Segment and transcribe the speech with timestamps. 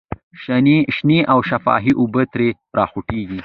[0.97, 3.39] شنې او شفافې اوبه ترې را خوټکېدلې.